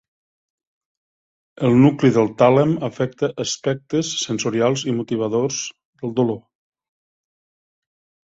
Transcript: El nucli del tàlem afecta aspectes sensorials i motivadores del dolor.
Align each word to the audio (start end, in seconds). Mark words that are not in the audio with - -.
El 1.67 1.75
nucli 1.81 2.09
del 2.15 2.29
tàlem 2.39 2.71
afecta 2.87 3.29
aspectes 3.45 4.09
sensorials 4.23 4.85
i 4.93 4.95
motivadores 5.01 5.59
del 6.03 6.15
dolor. 6.21 6.41